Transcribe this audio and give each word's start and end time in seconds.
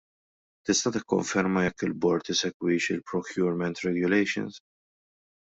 Tista' 0.65 0.91
tikkonferma 0.95 1.61
jekk 1.65 1.83
il-bord 1.87 2.31
isegwix 2.33 2.89
il-procurement 2.95 3.85
regulations? 3.87 4.61